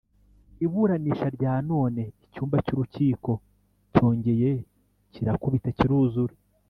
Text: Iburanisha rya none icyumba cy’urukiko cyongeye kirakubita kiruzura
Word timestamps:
Iburanisha 0.65 1.27
rya 1.35 1.53
none 1.69 2.01
icyumba 2.25 2.55
cy’urukiko 2.65 3.31
cyongeye 3.93 4.51
kirakubita 5.13 5.69
kiruzura 5.77 6.33